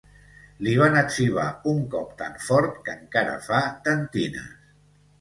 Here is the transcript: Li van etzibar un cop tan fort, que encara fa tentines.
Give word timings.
Li 0.67 0.71
van 0.79 0.97
etzibar 1.01 1.45
un 1.73 1.85
cop 1.97 2.17
tan 2.23 2.41
fort, 2.49 2.83
que 2.91 2.99
encara 3.05 3.39
fa 3.49 3.65
tentines. 3.89 4.53